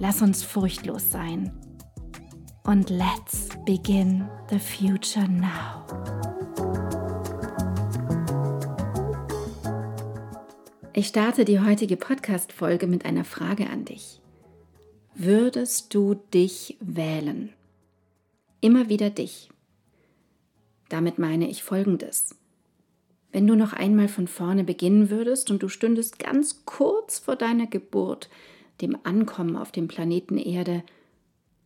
Lass 0.00 0.22
uns 0.22 0.42
furchtlos 0.42 1.10
sein. 1.10 1.52
Und 2.64 2.90
let's 2.90 3.48
begin 3.64 4.28
the 4.50 4.58
future 4.58 5.28
now. 5.28 5.84
Ich 10.92 11.06
starte 11.06 11.44
die 11.44 11.60
heutige 11.60 11.96
Podcast-Folge 11.96 12.86
mit 12.86 13.04
einer 13.04 13.24
Frage 13.24 13.70
an 13.70 13.84
dich. 13.84 14.20
Würdest 15.14 15.94
du 15.94 16.14
dich 16.32 16.76
wählen? 16.80 17.52
Immer 18.60 18.88
wieder 18.88 19.10
dich. 19.10 19.48
Damit 20.88 21.18
meine 21.18 21.48
ich 21.48 21.62
Folgendes. 21.62 22.36
Wenn 23.30 23.46
du 23.46 23.54
noch 23.54 23.72
einmal 23.72 24.08
von 24.08 24.26
vorne 24.26 24.64
beginnen 24.64 25.10
würdest 25.10 25.50
und 25.50 25.62
du 25.62 25.68
stündest 25.68 26.18
ganz 26.18 26.64
kurz 26.64 27.18
vor 27.18 27.36
deiner 27.36 27.66
Geburt, 27.66 28.28
dem 28.80 28.96
Ankommen 29.04 29.56
auf 29.56 29.72
dem 29.72 29.88
Planeten 29.88 30.38
Erde, 30.38 30.82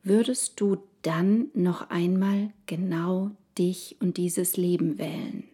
würdest 0.03 0.61
du 0.61 0.79
dann 1.03 1.49
noch 1.55 1.91
einmal 1.91 2.51
genau 2.67 3.31
dich 3.57 3.97
und 4.01 4.17
dieses 4.17 4.57
Leben 4.57 4.99
wählen? 4.99 5.45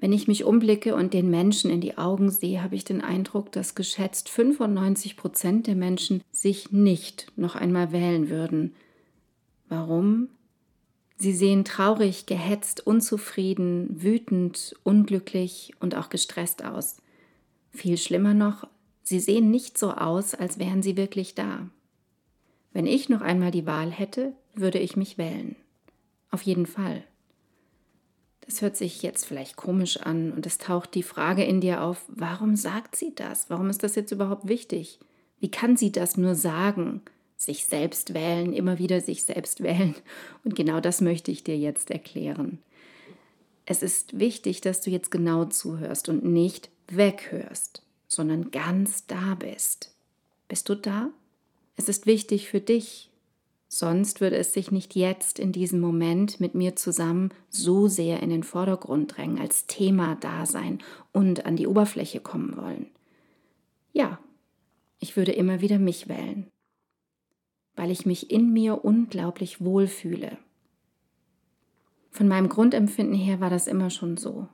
Wenn 0.00 0.12
ich 0.14 0.26
mich 0.26 0.44
umblicke 0.44 0.94
und 0.94 1.12
den 1.12 1.28
Menschen 1.28 1.70
in 1.70 1.82
die 1.82 1.98
Augen 1.98 2.30
sehe, 2.30 2.62
habe 2.62 2.74
ich 2.74 2.84
den 2.84 3.02
Eindruck, 3.02 3.52
dass 3.52 3.74
geschätzt 3.74 4.30
95 4.30 5.16
Prozent 5.16 5.66
der 5.66 5.76
Menschen 5.76 6.22
sich 6.32 6.72
nicht 6.72 7.30
noch 7.36 7.54
einmal 7.54 7.92
wählen 7.92 8.30
würden. 8.30 8.74
Warum? 9.68 10.28
Sie 11.18 11.34
sehen 11.34 11.66
traurig, 11.66 12.24
gehetzt, 12.24 12.86
unzufrieden, 12.86 14.02
wütend, 14.02 14.74
unglücklich 14.84 15.74
und 15.78 15.94
auch 15.94 16.08
gestresst 16.08 16.64
aus. 16.64 16.96
Viel 17.70 17.98
schlimmer 17.98 18.32
noch, 18.32 18.66
Sie 19.10 19.18
sehen 19.18 19.50
nicht 19.50 19.76
so 19.76 19.90
aus, 19.90 20.36
als 20.36 20.60
wären 20.60 20.84
sie 20.84 20.96
wirklich 20.96 21.34
da. 21.34 21.68
Wenn 22.72 22.86
ich 22.86 23.08
noch 23.08 23.22
einmal 23.22 23.50
die 23.50 23.66
Wahl 23.66 23.90
hätte, 23.90 24.34
würde 24.54 24.78
ich 24.78 24.94
mich 24.94 25.18
wählen. 25.18 25.56
Auf 26.30 26.42
jeden 26.42 26.64
Fall. 26.64 27.02
Das 28.42 28.62
hört 28.62 28.76
sich 28.76 29.02
jetzt 29.02 29.24
vielleicht 29.24 29.56
komisch 29.56 29.96
an 29.96 30.30
und 30.30 30.46
es 30.46 30.58
taucht 30.58 30.94
die 30.94 31.02
Frage 31.02 31.42
in 31.42 31.60
dir 31.60 31.82
auf, 31.82 32.04
warum 32.06 32.54
sagt 32.54 32.94
sie 32.94 33.12
das? 33.12 33.50
Warum 33.50 33.68
ist 33.68 33.82
das 33.82 33.96
jetzt 33.96 34.12
überhaupt 34.12 34.46
wichtig? 34.46 35.00
Wie 35.40 35.50
kann 35.50 35.76
sie 35.76 35.90
das 35.90 36.16
nur 36.16 36.36
sagen? 36.36 37.02
Sich 37.36 37.64
selbst 37.64 38.14
wählen, 38.14 38.52
immer 38.52 38.78
wieder 38.78 39.00
sich 39.00 39.24
selbst 39.24 39.60
wählen. 39.64 39.96
Und 40.44 40.54
genau 40.54 40.78
das 40.78 41.00
möchte 41.00 41.32
ich 41.32 41.42
dir 41.42 41.58
jetzt 41.58 41.90
erklären. 41.90 42.60
Es 43.66 43.82
ist 43.82 44.20
wichtig, 44.20 44.60
dass 44.60 44.82
du 44.82 44.90
jetzt 44.90 45.10
genau 45.10 45.46
zuhörst 45.46 46.08
und 46.08 46.24
nicht 46.24 46.70
weghörst 46.86 47.82
sondern 48.10 48.50
ganz 48.50 49.06
da 49.06 49.36
bist. 49.36 49.94
Bist 50.48 50.68
du 50.68 50.74
da? 50.74 51.10
Es 51.76 51.88
ist 51.88 52.06
wichtig 52.06 52.48
für 52.48 52.60
dich, 52.60 53.08
sonst 53.68 54.20
würde 54.20 54.36
es 54.36 54.52
sich 54.52 54.72
nicht 54.72 54.96
jetzt 54.96 55.38
in 55.38 55.52
diesem 55.52 55.80
Moment 55.80 56.40
mit 56.40 56.54
mir 56.56 56.74
zusammen 56.74 57.30
so 57.48 57.86
sehr 57.86 58.20
in 58.20 58.28
den 58.28 58.42
Vordergrund 58.42 59.16
drängen, 59.16 59.38
als 59.38 59.66
Thema 59.66 60.16
da 60.16 60.44
sein 60.44 60.80
und 61.12 61.46
an 61.46 61.54
die 61.54 61.68
Oberfläche 61.68 62.18
kommen 62.20 62.56
wollen. 62.56 62.90
Ja, 63.92 64.18
ich 64.98 65.16
würde 65.16 65.32
immer 65.32 65.60
wieder 65.60 65.78
mich 65.78 66.08
wählen, 66.08 66.48
weil 67.76 67.92
ich 67.92 68.06
mich 68.06 68.30
in 68.30 68.52
mir 68.52 68.84
unglaublich 68.84 69.64
wohlfühle. 69.64 70.36
Von 72.10 72.26
meinem 72.26 72.48
Grundempfinden 72.48 73.14
her 73.14 73.38
war 73.38 73.50
das 73.50 73.68
immer 73.68 73.88
schon 73.88 74.16
so. 74.16 74.48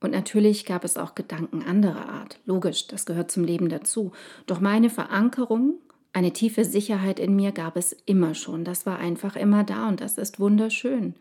Und 0.00 0.12
natürlich 0.12 0.64
gab 0.64 0.84
es 0.84 0.96
auch 0.96 1.14
Gedanken 1.14 1.62
anderer 1.62 2.08
Art. 2.08 2.40
Logisch, 2.46 2.86
das 2.86 3.04
gehört 3.04 3.30
zum 3.30 3.44
Leben 3.44 3.68
dazu. 3.68 4.12
Doch 4.46 4.60
meine 4.60 4.88
Verankerung, 4.88 5.74
eine 6.12 6.32
tiefe 6.32 6.64
Sicherheit 6.64 7.20
in 7.20 7.36
mir 7.36 7.52
gab 7.52 7.76
es 7.76 7.94
immer 8.06 8.34
schon. 8.34 8.64
Das 8.64 8.86
war 8.86 8.98
einfach 8.98 9.36
immer 9.36 9.62
da 9.62 9.88
und 9.88 10.00
das 10.00 10.18
ist 10.18 10.40
wunderschön. 10.40 11.14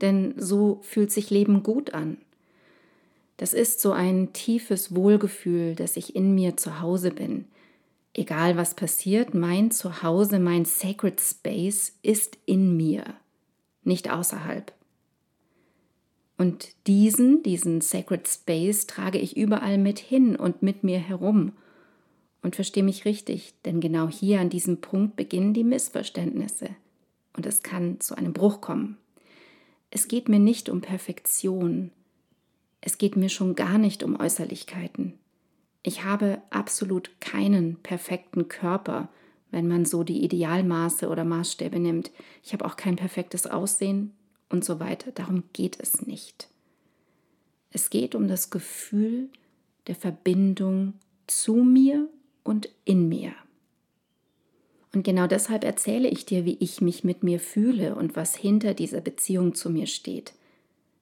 Denn 0.00 0.34
so 0.36 0.80
fühlt 0.82 1.10
sich 1.10 1.30
Leben 1.30 1.62
gut 1.62 1.94
an. 1.94 2.18
Das 3.38 3.54
ist 3.54 3.80
so 3.80 3.92
ein 3.92 4.32
tiefes 4.32 4.94
Wohlgefühl, 4.94 5.74
dass 5.74 5.96
ich 5.96 6.14
in 6.14 6.34
mir 6.34 6.56
zu 6.56 6.80
Hause 6.80 7.10
bin. 7.10 7.46
Egal 8.12 8.56
was 8.56 8.74
passiert, 8.74 9.32
mein 9.32 9.70
Zuhause, 9.70 10.38
mein 10.38 10.64
Sacred 10.64 11.20
Space 11.20 11.94
ist 12.02 12.36
in 12.46 12.76
mir, 12.76 13.04
nicht 13.84 14.10
außerhalb. 14.10 14.72
Und 16.38 16.68
diesen, 16.86 17.42
diesen 17.42 17.80
Sacred 17.80 18.28
Space 18.28 18.86
trage 18.86 19.18
ich 19.18 19.36
überall 19.36 19.76
mit 19.76 19.98
hin 19.98 20.36
und 20.36 20.62
mit 20.62 20.84
mir 20.84 21.00
herum. 21.00 21.52
Und 22.42 22.54
verstehe 22.54 22.84
mich 22.84 23.04
richtig, 23.04 23.54
denn 23.64 23.80
genau 23.80 24.08
hier 24.08 24.40
an 24.40 24.48
diesem 24.48 24.80
Punkt 24.80 25.16
beginnen 25.16 25.52
die 25.52 25.64
Missverständnisse. 25.64 26.70
Und 27.36 27.44
es 27.44 27.62
kann 27.64 28.00
zu 28.00 28.16
einem 28.16 28.32
Bruch 28.32 28.60
kommen. 28.60 28.96
Es 29.90 30.06
geht 30.06 30.28
mir 30.28 30.38
nicht 30.38 30.68
um 30.68 30.80
Perfektion. 30.80 31.90
Es 32.80 32.98
geht 32.98 33.16
mir 33.16 33.28
schon 33.28 33.56
gar 33.56 33.78
nicht 33.78 34.04
um 34.04 34.18
Äußerlichkeiten. 34.18 35.14
Ich 35.82 36.04
habe 36.04 36.40
absolut 36.50 37.20
keinen 37.20 37.76
perfekten 37.76 38.46
Körper, 38.46 39.08
wenn 39.50 39.66
man 39.66 39.84
so 39.84 40.04
die 40.04 40.22
Idealmaße 40.22 41.08
oder 41.08 41.24
Maßstäbe 41.24 41.80
nimmt. 41.80 42.12
Ich 42.44 42.52
habe 42.52 42.64
auch 42.64 42.76
kein 42.76 42.96
perfektes 42.96 43.46
Aussehen, 43.46 44.12
und 44.48 44.64
so 44.64 44.80
weiter. 44.80 45.12
Darum 45.12 45.44
geht 45.52 45.78
es 45.80 46.06
nicht. 46.06 46.48
Es 47.70 47.90
geht 47.90 48.14
um 48.14 48.28
das 48.28 48.50
Gefühl 48.50 49.28
der 49.86 49.94
Verbindung 49.94 50.94
zu 51.26 51.54
mir 51.54 52.08
und 52.44 52.68
in 52.84 53.08
mir. 53.08 53.32
Und 54.94 55.02
genau 55.04 55.26
deshalb 55.26 55.64
erzähle 55.64 56.08
ich 56.08 56.24
dir, 56.24 56.44
wie 56.44 56.56
ich 56.60 56.80
mich 56.80 57.04
mit 57.04 57.22
mir 57.22 57.40
fühle 57.40 57.94
und 57.94 58.16
was 58.16 58.34
hinter 58.34 58.74
dieser 58.74 59.00
Beziehung 59.00 59.54
zu 59.54 59.70
mir 59.70 59.86
steht. 59.86 60.32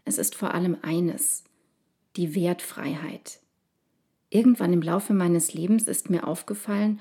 Es 0.05 0.19
ist 0.19 0.35
vor 0.35 0.55
allem 0.55 0.77
eines, 0.83 1.45
die 2.17 2.35
Wertfreiheit. 2.35 3.39
Irgendwann 4.31 4.73
im 4.73 4.83
Laufe 4.83 5.15
meines 5.15 5.55
Lebens 5.55 5.87
ist 5.87 6.11
mir 6.11 6.27
aufgefallen, 6.27 7.01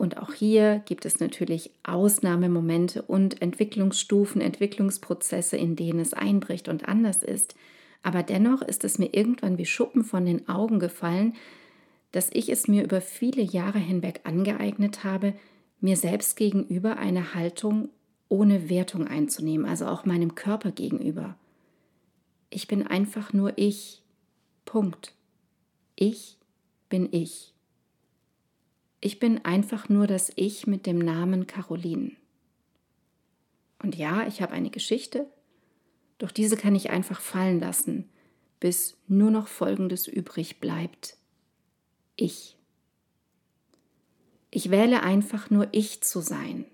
und 0.00 0.16
auch 0.16 0.32
hier 0.32 0.80
gibt 0.86 1.04
es 1.04 1.20
natürlich 1.20 1.72
Ausnahmemomente 1.82 3.02
und 3.02 3.42
Entwicklungsstufen, 3.42 4.40
Entwicklungsprozesse, 4.40 5.58
in 5.58 5.76
denen 5.76 6.00
es 6.00 6.14
einbricht 6.14 6.70
und 6.70 6.88
anders 6.88 7.22
ist. 7.22 7.54
Aber 8.02 8.22
dennoch 8.22 8.62
ist 8.62 8.82
es 8.84 8.98
mir 8.98 9.12
irgendwann 9.12 9.58
wie 9.58 9.66
Schuppen 9.66 10.02
von 10.02 10.24
den 10.24 10.48
Augen 10.48 10.78
gefallen, 10.78 11.34
dass 12.12 12.30
ich 12.32 12.48
es 12.48 12.66
mir 12.66 12.82
über 12.82 13.02
viele 13.02 13.42
Jahre 13.42 13.78
hinweg 13.78 14.22
angeeignet 14.24 15.04
habe, 15.04 15.34
mir 15.80 15.98
selbst 15.98 16.34
gegenüber 16.38 16.96
eine 16.96 17.34
Haltung 17.34 17.90
ohne 18.30 18.70
Wertung 18.70 19.06
einzunehmen, 19.06 19.66
also 19.66 19.84
auch 19.84 20.06
meinem 20.06 20.34
Körper 20.34 20.72
gegenüber. 20.72 21.36
Ich 22.48 22.68
bin 22.68 22.86
einfach 22.86 23.34
nur 23.34 23.52
ich. 23.56 24.00
Punkt. 24.64 25.12
Ich 25.94 26.38
bin 26.88 27.06
ich. 27.12 27.52
Ich 29.00 29.18
bin 29.18 29.44
einfach 29.44 29.88
nur 29.88 30.06
das 30.06 30.30
Ich 30.36 30.66
mit 30.66 30.86
dem 30.86 30.98
Namen 30.98 31.46
Caroline. 31.46 32.12
Und 33.82 33.96
ja, 33.96 34.26
ich 34.26 34.42
habe 34.42 34.52
eine 34.52 34.70
Geschichte, 34.70 35.26
doch 36.18 36.30
diese 36.30 36.56
kann 36.56 36.74
ich 36.74 36.90
einfach 36.90 37.20
fallen 37.20 37.60
lassen, 37.60 38.10
bis 38.60 38.98
nur 39.08 39.30
noch 39.30 39.48
Folgendes 39.48 40.06
übrig 40.06 40.60
bleibt. 40.60 41.16
Ich. 42.16 42.58
Ich 44.50 44.70
wähle 44.70 45.02
einfach 45.02 45.48
nur 45.48 45.68
ich 45.72 46.02
zu 46.02 46.20
sein. 46.20 46.66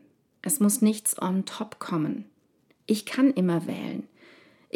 Es 0.43 0.59
muss 0.59 0.83
nichts 0.83 1.21
on 1.21 1.45
top 1.45 1.79
kommen. 1.79 2.25
Ich 2.87 3.07
kann 3.07 3.33
immer 3.33 3.69
wählen. 3.69 4.09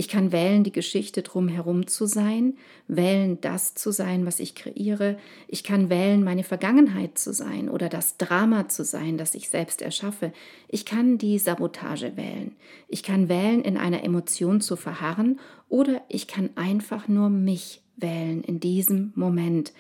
Ich 0.01 0.09
kann 0.09 0.33
wählen, 0.33 0.65
die 0.65 0.73
Geschichte 0.73 1.21
drumherum 1.21 1.87
zu 1.87 2.07
sein, 2.07 2.57
wählen, 2.89 3.39
das 3.43 3.75
zu 3.75 3.91
sein, 3.91 4.25
was 4.25 4.41
ich 4.41 4.55
kreiere. 4.55 5.19
Ich 5.47 5.63
kann 5.63 5.91
wählen, 5.91 6.25
meine 6.25 6.43
Vergangenheit 6.43 7.19
zu 7.19 7.35
sein 7.35 7.69
oder 7.69 7.91
das 7.91 8.17
Drama 8.17 8.67
zu 8.71 8.83
sein, 8.83 9.19
das 9.19 9.35
ich 9.35 9.51
selbst 9.51 9.83
erschaffe. 9.83 10.33
Ich 10.69 10.87
kann 10.87 11.19
die 11.19 11.39
Sabotage 11.39 12.17
wählen. 12.17 12.57
Ich 12.89 13.03
kann 13.03 13.29
wählen, 13.29 13.61
in 13.61 13.77
einer 13.77 14.03
Emotion 14.03 14.63
zu 14.63 14.77
verharren 14.77 15.39
oder 15.69 16.01
ich 16.09 16.27
kann 16.27 16.49
einfach 16.55 17.07
nur 17.07 17.29
mich 17.29 17.83
wählen 17.99 18.43
in 18.43 18.59
diesem 18.59 19.13
Moment, 19.17 19.75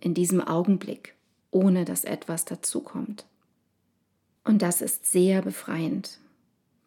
in 0.00 0.14
diesem 0.14 0.40
Augenblick, 0.40 1.16
ohne 1.50 1.84
dass 1.84 2.04
etwas 2.04 2.46
dazukommt. 2.46 3.26
Und 4.42 4.62
das 4.62 4.80
ist 4.80 5.04
sehr 5.04 5.42
befreiend, 5.42 6.18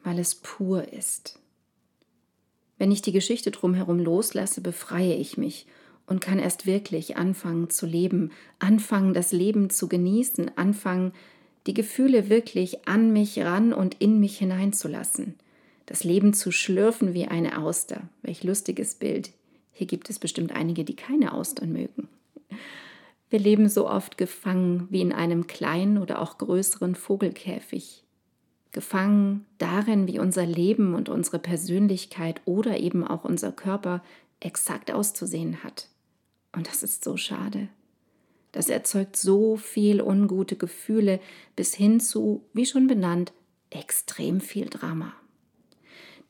weil 0.04 0.18
es 0.18 0.34
pur 0.34 0.92
ist. 0.92 1.40
Wenn 2.80 2.92
ich 2.92 3.04
die 3.04 3.12
Geschichte 3.12 3.52
drumherum 3.52 4.00
loslasse, 4.00 4.62
befreie 4.62 5.14
ich 5.14 5.38
mich 5.38 5.68
und 6.08 6.22
kann 6.22 6.40
erst 6.40 6.66
wirklich 6.66 7.18
anfangen 7.18 7.70
zu 7.70 7.86
leben, 7.86 8.32
anfangen, 8.58 9.14
das 9.14 9.32
Leben 9.32 9.70
zu 9.70 9.88
genießen, 9.88 10.58
anfangen, 10.58 11.12
die 11.68 11.74
Gefühle 11.76 12.30
wirklich 12.30 12.88
an 12.88 13.12
mich 13.14 13.38
ran 13.40 13.74
und 13.74 13.98
in 14.00 14.20
mich 14.20 14.38
hineinzulassen, 14.40 15.36
das 15.86 16.04
Leben 16.04 16.34
zu 16.34 16.52
schlürfen 16.52 17.14
wie 17.14 17.26
eine 17.26 17.60
Auster. 17.60 18.10
Welch 18.24 18.44
lustiges 18.44 18.96
Bild. 18.96 19.32
Hier 19.74 19.86
gibt 19.86 20.10
es 20.10 20.18
bestimmt 20.18 20.54
einige, 20.54 20.84
die 20.86 20.96
keine 20.96 21.34
Austern 21.34 21.74
mögen. 21.74 22.08
Wir 23.30 23.40
leben 23.40 23.68
so 23.70 23.88
oft 23.88 24.18
gefangen 24.18 24.88
wie 24.90 25.02
in 25.02 25.12
einem 25.12 25.48
kleinen 25.48 25.98
oder 25.98 26.22
auch 26.22 26.38
größeren 26.38 26.96
Vogelkäfig 26.96 28.04
gefangen 28.72 29.46
darin, 29.58 30.08
wie 30.08 30.20
unser 30.20 30.46
Leben 30.46 30.94
und 30.94 31.10
unsere 31.10 31.40
Persönlichkeit 31.40 32.42
oder 32.46 32.80
eben 32.80 33.06
auch 33.06 33.24
unser 33.24 33.52
Körper 33.52 34.04
exakt 34.40 34.92
auszusehen 34.92 35.64
hat. 35.64 35.88
Und 36.56 36.68
das 36.68 36.84
ist 36.84 37.04
so 37.04 37.18
schade. 37.18 37.70
Das 38.52 38.70
erzeugt 38.70 39.16
so 39.16 39.58
viel 39.58 40.02
ungute 40.02 40.56
Gefühle 40.56 41.20
bis 41.56 41.76
hin 41.76 42.00
zu, 42.00 42.44
wie 42.54 42.66
schon 42.66 42.88
benannt, 42.88 43.32
extrem 43.70 44.42
viel 44.42 44.66
Drama. 44.66 45.14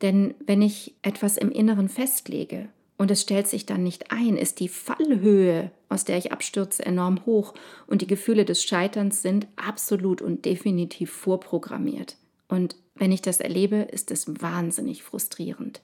Denn 0.01 0.33
wenn 0.45 0.61
ich 0.61 0.95
etwas 1.01 1.37
im 1.37 1.51
Inneren 1.51 1.89
festlege 1.89 2.69
und 2.97 3.11
es 3.11 3.21
stellt 3.21 3.47
sich 3.47 3.65
dann 3.65 3.83
nicht 3.83 4.11
ein, 4.11 4.37
ist 4.37 4.59
die 4.59 4.67
Fallhöhe, 4.67 5.71
aus 5.87 6.03
der 6.05 6.17
ich 6.17 6.31
abstürze, 6.31 6.85
enorm 6.85 7.25
hoch 7.25 7.53
und 7.87 8.01
die 8.01 8.07
Gefühle 8.07 8.45
des 8.45 8.63
Scheiterns 8.63 9.21
sind 9.21 9.47
absolut 9.55 10.21
und 10.21 10.45
definitiv 10.45 11.11
vorprogrammiert. 11.11 12.17
Und 12.49 12.75
wenn 12.95 13.13
ich 13.13 13.21
das 13.21 13.39
erlebe, 13.39 13.77
ist 13.77 14.11
es 14.11 14.41
wahnsinnig 14.41 15.03
frustrierend. 15.03 15.81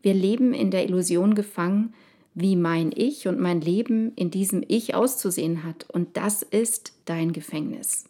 Wir 0.00 0.14
leben 0.14 0.54
in 0.54 0.70
der 0.70 0.84
Illusion 0.84 1.34
gefangen, 1.34 1.92
wie 2.34 2.56
mein 2.56 2.90
Ich 2.94 3.28
und 3.28 3.38
mein 3.38 3.60
Leben 3.60 4.12
in 4.16 4.30
diesem 4.30 4.64
Ich 4.66 4.94
auszusehen 4.94 5.64
hat. 5.64 5.88
Und 5.90 6.16
das 6.16 6.42
ist 6.42 6.94
dein 7.04 7.32
Gefängnis. 7.32 8.04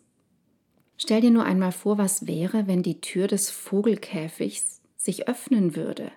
Stell 0.96 1.20
dir 1.20 1.30
nur 1.30 1.44
einmal 1.44 1.72
vor, 1.72 1.98
was 1.98 2.26
wäre, 2.26 2.66
wenn 2.66 2.82
die 2.82 3.00
Tür 3.00 3.26
des 3.26 3.50
Vogelkäfigs 3.50 4.80
sich 4.96 5.28
öffnen 5.28 5.76
würde. 5.76 6.12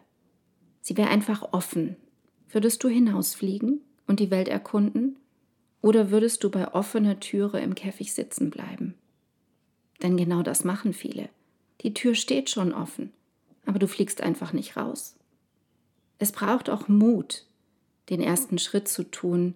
Sie 0.82 0.96
wäre 0.96 1.10
einfach 1.10 1.52
offen. 1.52 1.96
Würdest 2.50 2.84
du 2.84 2.88
hinausfliegen 2.88 3.82
und 4.08 4.20
die 4.20 4.32
Welt 4.32 4.48
erkunden? 4.48 5.18
Oder 5.82 6.12
würdest 6.12 6.44
du 6.44 6.50
bei 6.50 6.74
offener 6.74 7.20
Türe 7.20 7.60
im 7.60 7.76
Käfig 7.76 8.14
sitzen 8.14 8.50
bleiben? 8.50 8.94
Denn 10.02 10.18
genau 10.18 10.44
das 10.44 10.64
machen 10.64 10.94
viele. 10.94 11.30
Die 11.82 11.94
Tür 11.94 12.16
steht 12.16 12.50
schon 12.50 12.74
offen, 12.74 13.12
aber 13.66 13.80
du 13.80 13.88
fliegst 13.88 14.22
einfach 14.22 14.54
nicht 14.54 14.78
raus. 14.78 15.16
Es 16.20 16.32
braucht 16.32 16.70
auch 16.70 16.88
Mut, 16.88 17.46
den 18.10 18.22
ersten 18.22 18.58
Schritt 18.58 18.88
zu 18.88 19.04
tun, 19.04 19.54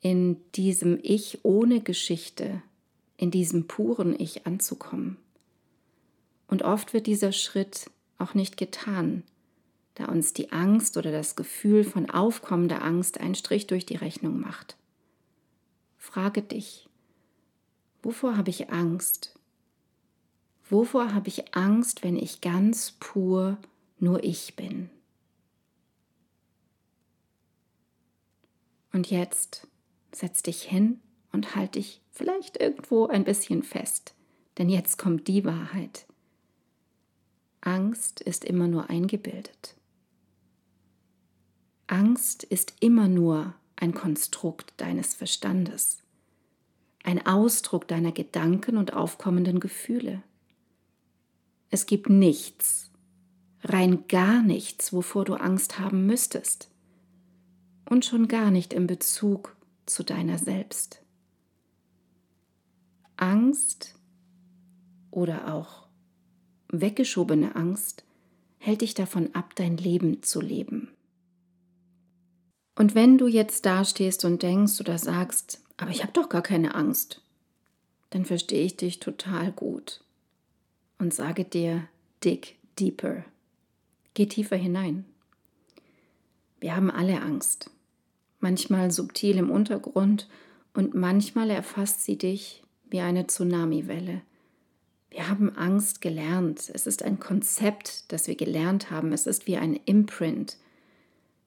in 0.00 0.36
diesem 0.56 0.98
Ich 1.02 1.44
ohne 1.44 1.80
Geschichte, 1.80 2.62
in 3.16 3.30
diesem 3.30 3.68
puren 3.68 4.18
Ich 4.18 4.46
anzukommen. 4.46 5.16
Und 6.48 6.62
oft 6.62 6.92
wird 6.92 7.06
dieser 7.06 7.32
Schritt 7.32 7.90
auch 8.18 8.34
nicht 8.34 8.56
getan, 8.56 9.22
da 9.94 10.06
uns 10.06 10.32
die 10.32 10.52
Angst 10.52 10.96
oder 10.96 11.12
das 11.12 11.36
Gefühl 11.36 11.84
von 11.84 12.10
aufkommender 12.10 12.82
Angst 12.82 13.20
einen 13.20 13.34
Strich 13.34 13.66
durch 13.66 13.86
die 13.86 13.96
Rechnung 13.96 14.40
macht. 14.40 14.76
Frage 15.98 16.42
dich, 16.42 16.88
Wovor 18.02 18.36
habe 18.36 18.50
ich 18.50 18.70
Angst? 18.70 19.38
Wovor 20.68 21.14
habe 21.14 21.28
ich 21.28 21.54
Angst, 21.54 22.02
wenn 22.02 22.16
ich 22.16 22.40
ganz 22.40 22.92
pur 22.98 23.58
nur 23.98 24.24
ich 24.24 24.56
bin? 24.56 24.90
Und 28.92 29.10
jetzt 29.10 29.68
setz 30.12 30.42
dich 30.42 30.62
hin 30.62 31.00
und 31.30 31.54
halt 31.54 31.76
dich 31.76 32.00
vielleicht 32.10 32.60
irgendwo 32.60 33.06
ein 33.06 33.24
bisschen 33.24 33.62
fest, 33.62 34.14
denn 34.58 34.68
jetzt 34.68 34.98
kommt 34.98 35.28
die 35.28 35.44
Wahrheit. 35.44 36.06
Angst 37.60 38.20
ist 38.20 38.44
immer 38.44 38.66
nur 38.66 38.90
eingebildet. 38.90 39.76
Angst 41.86 42.42
ist 42.42 42.74
immer 42.80 43.06
nur 43.06 43.54
ein 43.76 43.94
Konstrukt 43.94 44.74
deines 44.78 45.14
Verstandes 45.14 46.01
ein 47.04 47.26
Ausdruck 47.26 47.88
deiner 47.88 48.12
Gedanken 48.12 48.76
und 48.76 48.92
aufkommenden 48.92 49.60
Gefühle. 49.60 50.22
Es 51.70 51.86
gibt 51.86 52.08
nichts, 52.08 52.90
rein 53.62 54.06
gar 54.08 54.42
nichts, 54.42 54.92
wovor 54.92 55.24
du 55.24 55.34
Angst 55.34 55.78
haben 55.78 56.06
müsstest. 56.06 56.70
Und 57.88 58.04
schon 58.04 58.28
gar 58.28 58.50
nicht 58.50 58.72
in 58.72 58.86
Bezug 58.86 59.56
zu 59.86 60.02
deiner 60.02 60.38
selbst. 60.38 61.02
Angst 63.16 63.94
oder 65.10 65.54
auch 65.54 65.86
weggeschobene 66.68 67.54
Angst 67.54 68.04
hält 68.58 68.80
dich 68.80 68.94
davon 68.94 69.34
ab, 69.34 69.54
dein 69.56 69.76
Leben 69.76 70.22
zu 70.22 70.40
leben. 70.40 70.88
Und 72.74 72.94
wenn 72.94 73.18
du 73.18 73.26
jetzt 73.26 73.66
dastehst 73.66 74.24
und 74.24 74.42
denkst 74.42 74.80
oder 74.80 74.98
sagst, 74.98 75.62
aber 75.76 75.90
ich 75.90 76.02
habe 76.02 76.12
doch 76.12 76.28
gar 76.28 76.42
keine 76.42 76.74
Angst. 76.74 77.22
Dann 78.10 78.24
verstehe 78.24 78.64
ich 78.64 78.76
dich 78.76 79.00
total 79.00 79.52
gut 79.52 80.02
und 80.98 81.14
sage 81.14 81.44
dir, 81.44 81.88
dig 82.22 82.58
deeper. 82.78 83.24
Geh 84.14 84.26
tiefer 84.26 84.56
hinein. 84.56 85.04
Wir 86.60 86.76
haben 86.76 86.90
alle 86.90 87.22
Angst. 87.22 87.70
Manchmal 88.40 88.90
subtil 88.90 89.38
im 89.38 89.50
Untergrund 89.50 90.28
und 90.74 90.94
manchmal 90.94 91.50
erfasst 91.50 92.04
sie 92.04 92.18
dich 92.18 92.62
wie 92.88 93.00
eine 93.00 93.26
Tsunamiwelle. 93.26 94.22
Wir 95.10 95.28
haben 95.28 95.56
Angst 95.56 96.00
gelernt. 96.00 96.70
Es 96.72 96.86
ist 96.86 97.02
ein 97.02 97.18
Konzept, 97.18 98.10
das 98.12 98.28
wir 98.28 98.34
gelernt 98.34 98.90
haben. 98.90 99.12
Es 99.12 99.26
ist 99.26 99.46
wie 99.46 99.56
ein 99.56 99.74
Imprint. 99.84 100.56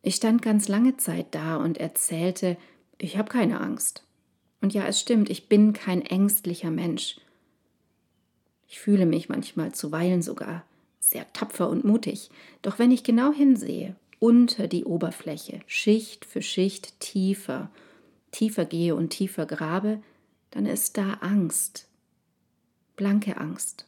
Ich 0.02 0.16
stand 0.16 0.42
ganz 0.42 0.68
lange 0.68 0.98
Zeit 0.98 1.28
da 1.32 1.58
und 1.58 1.78
erzählte, 1.80 2.58
ich 3.00 3.18
habe 3.18 3.30
keine 3.30 3.60
Angst. 3.62 4.05
Und 4.66 4.74
ja, 4.74 4.88
es 4.88 5.00
stimmt, 5.00 5.30
ich 5.30 5.48
bin 5.48 5.74
kein 5.74 6.02
ängstlicher 6.02 6.72
Mensch. 6.72 7.18
Ich 8.68 8.80
fühle 8.80 9.06
mich 9.06 9.30
manchmal 9.30 9.76
zuweilen 9.76 10.24
sogar 10.24 10.66
sehr 11.00 11.32
tapfer 11.34 11.70
und 11.70 11.84
mutig. 11.86 12.32
Doch 12.64 12.80
wenn 12.80 12.90
ich 12.90 13.04
genau 13.04 13.32
hinsehe, 13.32 13.96
unter 14.18 14.68
die 14.68 14.84
Oberfläche, 14.84 15.60
Schicht 15.68 16.26
für 16.26 16.42
Schicht 16.42 17.00
tiefer, 17.00 17.70
tiefer 18.32 18.66
gehe 18.66 18.96
und 18.96 19.10
tiefer 19.10 19.46
grabe, 19.46 20.02
dann 20.50 20.66
ist 20.66 20.98
da 20.98 21.14
Angst, 21.22 21.88
blanke 22.96 23.38
Angst. 23.38 23.86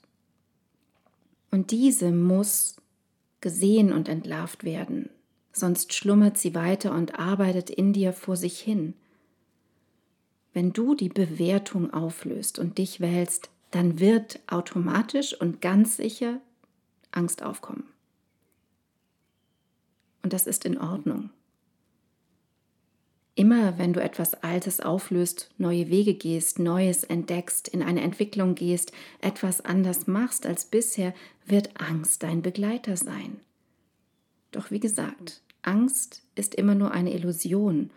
Und 1.50 1.72
diese 1.72 2.12
muss 2.12 2.75
gesehen 3.41 3.91
und 3.91 4.07
entlarvt 4.07 4.63
werden, 4.63 5.10
sonst 5.53 5.96
schlummert 5.96 6.38
sie 6.38 6.53
weiter 6.53 6.93
und 6.93 7.17
arbeitet 7.17 7.72
in 7.72 7.93
dir 7.93 8.13
vor 8.13 8.36
sich 8.36 8.60
hin. 8.60 8.93
Wenn 10.54 10.74
du 10.74 10.96
die 10.96 11.10
Bewertung 11.10 11.94
auflöst 11.94 12.60
und 12.60 12.77
dich 12.77 13.00
wählst, 13.00 13.50
dann 13.72 14.00
wird 14.00 14.39
automatisch 14.48 15.39
und 15.39 15.62
ganz 15.62 15.98
sicher 15.98 16.39
Angst 17.12 17.44
aufkommen. 17.44 17.84
Und 20.24 20.34
das 20.34 20.48
ist 20.48 20.66
in 20.66 20.77
Ordnung. 20.77 21.30
Immer 23.36 23.77
wenn 23.77 23.94
du 23.94 24.01
etwas 24.01 24.34
Altes 24.34 24.80
auflöst, 24.80 25.51
neue 25.60 25.89
Wege 25.92 26.16
gehst, 26.16 26.58
Neues 26.58 27.04
entdeckst, 27.04 27.68
in 27.68 27.84
eine 27.84 28.01
Entwicklung 28.01 28.56
gehst, 28.56 28.92
etwas 29.22 29.62
anders 29.63 30.08
machst 30.08 30.48
als 30.48 30.66
bisher, 30.66 31.13
wird 31.46 31.80
Angst 31.80 32.24
dein 32.24 32.42
Begleiter 32.42 32.98
sein. 32.98 33.39
Doch 34.51 34.72
wie 34.72 34.80
gesagt, 34.80 35.44
Angst 35.62 36.24
ist 36.34 36.56
immer 36.56 36.74
nur 36.74 36.92
eine 36.92 37.13
Illusion 37.13 37.92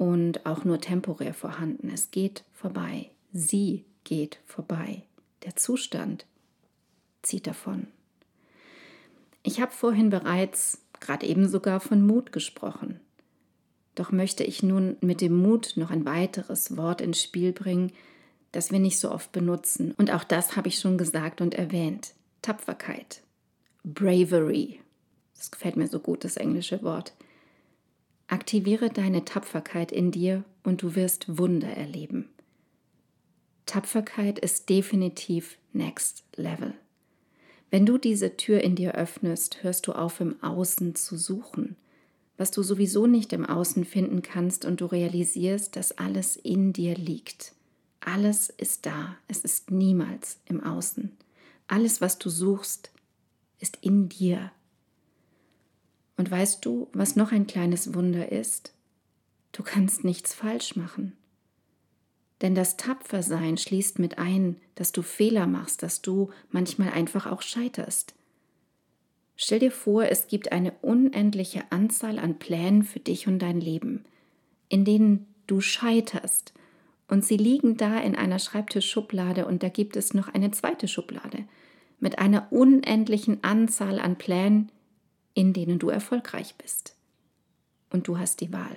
und 0.00 0.46
auch 0.46 0.64
nur 0.64 0.80
temporär 0.80 1.34
vorhanden. 1.34 1.90
Es 1.92 2.10
geht 2.10 2.42
vorbei. 2.54 3.10
Sie 3.34 3.84
geht 4.02 4.38
vorbei. 4.46 5.02
Der 5.44 5.56
Zustand 5.56 6.24
zieht 7.20 7.46
davon. 7.46 7.86
Ich 9.42 9.60
habe 9.60 9.72
vorhin 9.72 10.08
bereits, 10.08 10.80
gerade 11.00 11.26
eben 11.26 11.46
sogar 11.48 11.80
von 11.80 12.06
Mut 12.06 12.32
gesprochen. 12.32 12.98
Doch 13.94 14.10
möchte 14.10 14.42
ich 14.42 14.62
nun 14.62 14.96
mit 15.02 15.20
dem 15.20 15.36
Mut 15.36 15.74
noch 15.76 15.90
ein 15.90 16.06
weiteres 16.06 16.78
Wort 16.78 17.02
ins 17.02 17.22
Spiel 17.22 17.52
bringen, 17.52 17.92
das 18.52 18.72
wir 18.72 18.78
nicht 18.78 18.98
so 18.98 19.10
oft 19.10 19.32
benutzen. 19.32 19.92
Und 19.98 20.10
auch 20.10 20.24
das 20.24 20.56
habe 20.56 20.68
ich 20.68 20.78
schon 20.78 20.96
gesagt 20.96 21.42
und 21.42 21.54
erwähnt. 21.54 22.14
Tapferkeit. 22.40 23.20
Bravery. 23.84 24.80
Das 25.36 25.50
gefällt 25.50 25.76
mir 25.76 25.88
so 25.88 25.98
gut, 26.00 26.24
das 26.24 26.38
englische 26.38 26.82
Wort. 26.82 27.12
Aktiviere 28.30 28.90
deine 28.90 29.24
Tapferkeit 29.24 29.90
in 29.90 30.12
dir 30.12 30.44
und 30.62 30.82
du 30.82 30.94
wirst 30.94 31.36
Wunder 31.36 31.66
erleben. 31.66 32.28
Tapferkeit 33.66 34.38
ist 34.38 34.68
definitiv 34.68 35.58
Next 35.72 36.22
Level. 36.36 36.74
Wenn 37.70 37.86
du 37.86 37.98
diese 37.98 38.36
Tür 38.36 38.60
in 38.60 38.76
dir 38.76 38.94
öffnest, 38.94 39.64
hörst 39.64 39.88
du 39.88 39.92
auf, 39.92 40.20
im 40.20 40.40
Außen 40.44 40.94
zu 40.94 41.16
suchen, 41.16 41.74
was 42.36 42.52
du 42.52 42.62
sowieso 42.62 43.08
nicht 43.08 43.32
im 43.32 43.44
Außen 43.44 43.84
finden 43.84 44.22
kannst 44.22 44.64
und 44.64 44.80
du 44.80 44.86
realisierst, 44.86 45.74
dass 45.74 45.98
alles 45.98 46.36
in 46.36 46.72
dir 46.72 46.94
liegt. 46.94 47.52
Alles 47.98 48.48
ist 48.48 48.86
da, 48.86 49.16
es 49.26 49.40
ist 49.40 49.72
niemals 49.72 50.38
im 50.44 50.62
Außen. 50.62 51.10
Alles, 51.66 52.00
was 52.00 52.18
du 52.18 52.30
suchst, 52.30 52.92
ist 53.58 53.78
in 53.80 54.08
dir. 54.08 54.52
Und 56.20 56.30
weißt 56.30 56.66
du, 56.66 56.86
was 56.92 57.16
noch 57.16 57.32
ein 57.32 57.46
kleines 57.46 57.94
Wunder 57.94 58.30
ist? 58.30 58.74
Du 59.52 59.62
kannst 59.62 60.04
nichts 60.04 60.34
falsch 60.34 60.76
machen. 60.76 61.16
Denn 62.42 62.54
das 62.54 62.76
Tapfersein 62.76 63.56
schließt 63.56 63.98
mit 63.98 64.18
ein, 64.18 64.56
dass 64.74 64.92
du 64.92 65.00
Fehler 65.00 65.46
machst, 65.46 65.82
dass 65.82 66.02
du 66.02 66.28
manchmal 66.50 66.90
einfach 66.90 67.24
auch 67.24 67.40
scheiterst. 67.40 68.14
Stell 69.34 69.60
dir 69.60 69.70
vor, 69.70 70.10
es 70.10 70.26
gibt 70.26 70.52
eine 70.52 70.72
unendliche 70.82 71.62
Anzahl 71.70 72.18
an 72.18 72.38
Plänen 72.38 72.82
für 72.82 73.00
dich 73.00 73.26
und 73.26 73.38
dein 73.38 73.58
Leben, 73.58 74.04
in 74.68 74.84
denen 74.84 75.26
du 75.46 75.62
scheiterst, 75.62 76.52
und 77.08 77.24
sie 77.24 77.38
liegen 77.38 77.78
da 77.78 77.98
in 77.98 78.14
einer 78.14 78.38
Schreibtischschublade 78.38 79.46
und 79.46 79.62
da 79.62 79.70
gibt 79.70 79.96
es 79.96 80.12
noch 80.12 80.28
eine 80.28 80.50
zweite 80.50 80.86
Schublade 80.86 81.46
mit 81.98 82.18
einer 82.18 82.52
unendlichen 82.52 83.42
Anzahl 83.42 83.98
an 83.98 84.16
Plänen, 84.16 84.70
in 85.34 85.52
denen 85.52 85.78
du 85.78 85.88
erfolgreich 85.88 86.54
bist. 86.56 86.96
Und 87.90 88.08
du 88.08 88.18
hast 88.18 88.40
die 88.40 88.52
Wahl. 88.52 88.76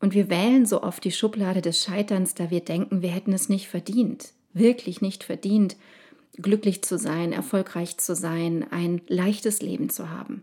Und 0.00 0.14
wir 0.14 0.28
wählen 0.30 0.66
so 0.66 0.82
oft 0.82 1.04
die 1.04 1.12
Schublade 1.12 1.62
des 1.62 1.82
Scheiterns, 1.82 2.34
da 2.34 2.50
wir 2.50 2.60
denken, 2.60 3.02
wir 3.02 3.10
hätten 3.10 3.32
es 3.32 3.48
nicht 3.48 3.68
verdient, 3.68 4.32
wirklich 4.52 5.00
nicht 5.00 5.22
verdient, 5.22 5.76
glücklich 6.36 6.82
zu 6.82 6.98
sein, 6.98 7.32
erfolgreich 7.32 7.98
zu 7.98 8.14
sein, 8.16 8.66
ein 8.70 9.00
leichtes 9.06 9.62
Leben 9.62 9.90
zu 9.90 10.10
haben. 10.10 10.42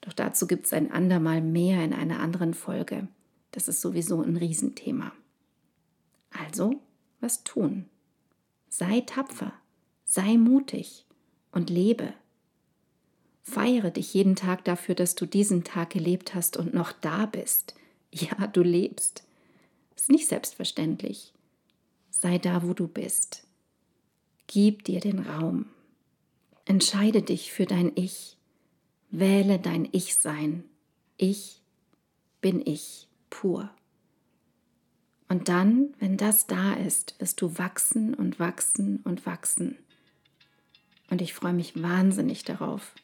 Doch 0.00 0.12
dazu 0.12 0.46
gibt 0.46 0.66
es 0.66 0.72
ein 0.72 0.90
andermal 0.90 1.40
mehr 1.40 1.84
in 1.84 1.92
einer 1.92 2.20
anderen 2.20 2.54
Folge. 2.54 3.08
Das 3.52 3.68
ist 3.68 3.80
sowieso 3.80 4.20
ein 4.22 4.36
Riesenthema. 4.36 5.12
Also, 6.30 6.80
was 7.20 7.44
tun? 7.44 7.86
Sei 8.68 9.00
tapfer, 9.02 9.52
sei 10.04 10.36
mutig 10.36 11.06
und 11.52 11.70
lebe. 11.70 12.12
Feiere 13.44 13.90
dich 13.90 14.14
jeden 14.14 14.36
Tag 14.36 14.64
dafür, 14.64 14.94
dass 14.94 15.14
du 15.14 15.26
diesen 15.26 15.64
Tag 15.64 15.90
gelebt 15.90 16.34
hast 16.34 16.56
und 16.56 16.72
noch 16.72 16.92
da 16.92 17.26
bist. 17.26 17.74
Ja, 18.10 18.46
du 18.46 18.62
lebst. 18.62 19.22
Ist 19.94 20.08
nicht 20.08 20.28
selbstverständlich. 20.28 21.32
Sei 22.10 22.38
da, 22.38 22.62
wo 22.62 22.72
du 22.72 22.88
bist. 22.88 23.46
Gib 24.46 24.84
dir 24.84 25.00
den 25.00 25.18
Raum. 25.18 25.66
Entscheide 26.64 27.20
dich 27.20 27.52
für 27.52 27.66
dein 27.66 27.92
Ich. 27.94 28.38
Wähle 29.10 29.58
dein 29.58 29.88
Ich-Sein. 29.92 30.64
Ich 31.18 31.60
bin 32.40 32.62
ich, 32.66 33.08
pur. 33.28 33.70
Und 35.28 35.48
dann, 35.48 35.94
wenn 35.98 36.16
das 36.16 36.46
da 36.46 36.74
ist, 36.74 37.14
wirst 37.18 37.42
du 37.42 37.58
wachsen 37.58 38.14
und 38.14 38.38
wachsen 38.38 39.00
und 39.04 39.26
wachsen. 39.26 39.76
Und 41.10 41.20
ich 41.20 41.34
freue 41.34 41.52
mich 41.52 41.80
wahnsinnig 41.82 42.44
darauf, 42.44 42.94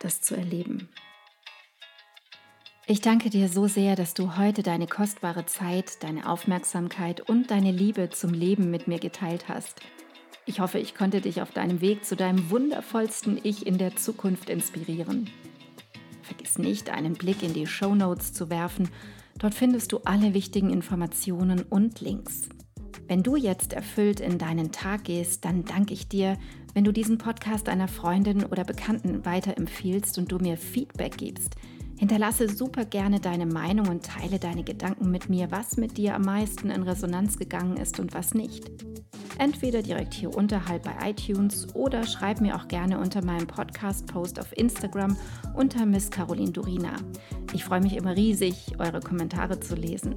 das 0.00 0.20
zu 0.20 0.36
erleben. 0.36 0.88
Ich 2.86 3.00
danke 3.00 3.30
dir 3.30 3.48
so 3.48 3.68
sehr, 3.68 3.94
dass 3.94 4.14
du 4.14 4.36
heute 4.36 4.64
deine 4.64 4.88
kostbare 4.88 5.46
Zeit, 5.46 6.02
deine 6.02 6.28
Aufmerksamkeit 6.28 7.20
und 7.20 7.52
deine 7.52 7.70
Liebe 7.70 8.10
zum 8.10 8.34
Leben 8.34 8.70
mit 8.70 8.88
mir 8.88 8.98
geteilt 8.98 9.48
hast. 9.48 9.80
Ich 10.44 10.58
hoffe, 10.58 10.80
ich 10.80 10.96
konnte 10.96 11.20
dich 11.20 11.40
auf 11.40 11.52
deinem 11.52 11.80
Weg 11.80 12.04
zu 12.04 12.16
deinem 12.16 12.50
wundervollsten 12.50 13.38
Ich 13.44 13.64
in 13.66 13.78
der 13.78 13.94
Zukunft 13.94 14.50
inspirieren. 14.50 15.30
Vergiss 16.22 16.58
nicht, 16.58 16.90
einen 16.90 17.14
Blick 17.14 17.44
in 17.44 17.54
die 17.54 17.68
Show 17.68 17.94
Notes 17.94 18.32
zu 18.32 18.50
werfen 18.50 18.88
Dort 19.40 19.54
findest 19.54 19.92
du 19.92 20.00
alle 20.04 20.34
wichtigen 20.34 20.68
Informationen 20.68 21.62
und 21.62 22.02
Links. 22.02 22.50
Wenn 23.08 23.22
du 23.22 23.36
jetzt 23.36 23.72
erfüllt 23.72 24.20
in 24.20 24.38
deinen 24.38 24.72
Tag 24.72 25.04
gehst, 25.04 25.44
dann 25.44 25.64
danke 25.64 25.94
ich 25.94 26.08
dir, 26.08 26.36
wenn 26.74 26.84
du 26.84 26.92
diesen 26.92 27.18
Podcast 27.18 27.68
einer 27.68 27.88
Freundin 27.88 28.44
oder 28.44 28.64
Bekannten 28.64 29.24
weiterempfiehlst 29.24 30.18
und 30.18 30.30
du 30.30 30.38
mir 30.38 30.56
Feedback 30.56 31.16
gibst. 31.16 31.56
Hinterlasse 31.98 32.48
super 32.48 32.86
gerne 32.86 33.20
deine 33.20 33.44
Meinung 33.46 33.88
und 33.88 34.06
teile 34.06 34.38
deine 34.38 34.64
Gedanken 34.64 35.10
mit 35.10 35.28
mir, 35.28 35.50
was 35.50 35.76
mit 35.76 35.98
dir 35.98 36.14
am 36.14 36.22
meisten 36.22 36.70
in 36.70 36.82
Resonanz 36.82 37.36
gegangen 37.36 37.76
ist 37.76 38.00
und 38.00 38.14
was 38.14 38.32
nicht. 38.32 38.70
Entweder 39.38 39.82
direkt 39.82 40.14
hier 40.14 40.34
unterhalb 40.34 40.84
bei 40.84 41.10
iTunes 41.10 41.74
oder 41.74 42.06
schreib 42.06 42.40
mir 42.40 42.56
auch 42.56 42.68
gerne 42.68 42.98
unter 42.98 43.24
meinem 43.24 43.46
Podcast-Post 43.46 44.38
auf 44.38 44.56
Instagram 44.56 45.16
unter 45.54 45.86
Miss 45.86 46.10
Caroline 46.10 46.52
Durina. 46.52 46.92
Ich 47.52 47.64
freue 47.64 47.80
mich 47.80 47.96
immer 47.96 48.16
riesig, 48.16 48.76
eure 48.78 49.00
Kommentare 49.00 49.58
zu 49.60 49.74
lesen. 49.74 50.16